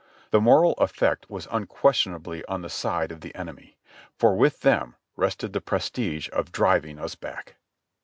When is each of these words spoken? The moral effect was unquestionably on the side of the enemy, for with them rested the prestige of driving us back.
The 0.31 0.41
moral 0.41 0.73
effect 0.79 1.29
was 1.29 1.47
unquestionably 1.51 2.43
on 2.45 2.63
the 2.63 2.71
side 2.71 3.11
of 3.11 3.21
the 3.21 3.35
enemy, 3.35 3.77
for 4.17 4.35
with 4.35 4.61
them 4.61 4.95
rested 5.15 5.53
the 5.53 5.61
prestige 5.61 6.27
of 6.29 6.51
driving 6.51 6.97
us 6.97 7.13
back. 7.13 7.57